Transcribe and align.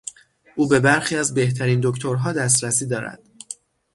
او 0.55 0.67
به 0.67 0.79
برخی 0.79 1.15
از 1.17 1.33
بهترین 1.33 1.79
دکترها 1.83 2.33
دسترسی 2.33 2.85
دارد. 2.87 3.21